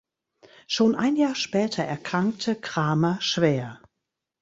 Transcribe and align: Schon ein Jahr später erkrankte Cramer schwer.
Schon 0.65 0.95
ein 0.95 1.15
Jahr 1.15 1.35
später 1.35 1.83
erkrankte 1.83 2.55
Cramer 2.55 3.21
schwer. 3.21 3.79